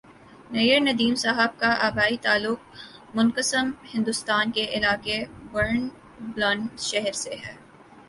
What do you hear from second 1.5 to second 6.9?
کا آبائی تعلق منقسم ہندوستان کے علاقہ برن بلند